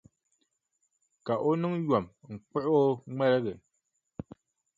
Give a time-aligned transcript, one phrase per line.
[1.25, 3.53] Ka o niŋ yom n-kpuɣi o ŋmaligi.